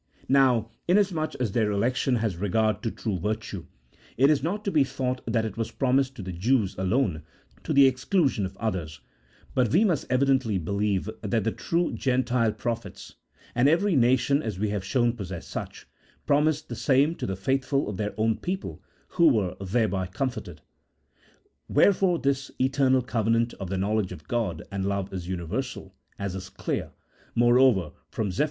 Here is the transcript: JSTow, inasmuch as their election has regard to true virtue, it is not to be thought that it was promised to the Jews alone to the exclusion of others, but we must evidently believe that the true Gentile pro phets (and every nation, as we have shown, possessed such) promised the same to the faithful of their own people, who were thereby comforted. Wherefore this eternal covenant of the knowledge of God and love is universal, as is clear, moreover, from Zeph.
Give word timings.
JSTow, 0.31 0.67
inasmuch 0.87 1.35
as 1.39 1.51
their 1.51 1.69
election 1.71 2.15
has 2.15 2.35
regard 2.35 2.81
to 2.81 2.89
true 2.89 3.19
virtue, 3.19 3.67
it 4.17 4.31
is 4.31 4.41
not 4.41 4.65
to 4.65 4.71
be 4.71 4.83
thought 4.83 5.21
that 5.27 5.45
it 5.45 5.57
was 5.57 5.69
promised 5.69 6.15
to 6.15 6.23
the 6.23 6.31
Jews 6.31 6.75
alone 6.79 7.21
to 7.63 7.71
the 7.71 7.85
exclusion 7.85 8.43
of 8.43 8.57
others, 8.57 8.99
but 9.53 9.69
we 9.71 9.83
must 9.83 10.07
evidently 10.09 10.57
believe 10.57 11.07
that 11.21 11.43
the 11.43 11.51
true 11.51 11.93
Gentile 11.93 12.51
pro 12.51 12.73
phets 12.73 13.13
(and 13.53 13.69
every 13.69 13.95
nation, 13.95 14.41
as 14.41 14.57
we 14.57 14.69
have 14.69 14.83
shown, 14.83 15.13
possessed 15.13 15.49
such) 15.51 15.87
promised 16.25 16.67
the 16.67 16.75
same 16.75 17.13
to 17.17 17.27
the 17.27 17.35
faithful 17.35 17.87
of 17.87 17.97
their 17.97 18.15
own 18.17 18.37
people, 18.37 18.81
who 19.09 19.27
were 19.27 19.55
thereby 19.63 20.07
comforted. 20.07 20.61
Wherefore 21.67 22.17
this 22.17 22.49
eternal 22.59 23.03
covenant 23.03 23.53
of 23.59 23.69
the 23.69 23.77
knowledge 23.77 24.11
of 24.11 24.27
God 24.27 24.63
and 24.71 24.83
love 24.83 25.13
is 25.13 25.27
universal, 25.27 25.93
as 26.17 26.33
is 26.33 26.49
clear, 26.49 26.89
moreover, 27.35 27.91
from 28.09 28.31
Zeph. 28.31 28.39